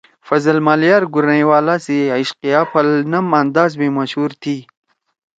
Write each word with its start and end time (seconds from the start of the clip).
فضل 0.27 0.57
مالیار 0.67 1.03
گورنئی 1.13 1.43
والا 1.49 1.75
سی 1.85 1.97
عشقیہ 2.17 2.61
پھل 2.71 2.87
نم 3.11 3.25
انداز 3.41 3.71
می 3.79 3.89
مشہور 3.97 4.31
تھی۔ 4.41 4.57